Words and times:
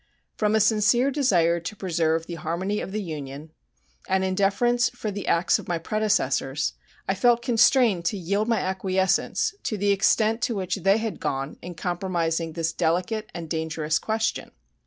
From 0.35 0.55
a 0.55 0.59
sincere 0.59 1.11
desire 1.11 1.59
to 1.59 1.75
preserve 1.75 2.25
the 2.25 2.33
harmony 2.41 2.79
of 2.81 2.91
the 2.91 3.03
Union, 3.03 3.51
and 4.09 4.23
in 4.23 4.33
deference 4.33 4.89
for 4.89 5.11
the 5.11 5.27
acts 5.27 5.59
of 5.59 5.67
my 5.67 5.77
predecessors, 5.77 6.73
I 7.07 7.13
felt 7.13 7.43
constrained 7.43 8.03
to 8.05 8.17
yield 8.17 8.47
my 8.47 8.61
acquiescence 8.61 9.53
to 9.61 9.77
the 9.77 9.91
extent 9.91 10.41
to 10.41 10.55
which 10.55 10.77
they 10.77 10.97
had 10.97 11.19
gone 11.19 11.59
in 11.61 11.75
compromising 11.75 12.53
this 12.53 12.73
delicate 12.73 13.29
and 13.35 13.47
dangerous 13.47 13.99
question. 13.99 14.49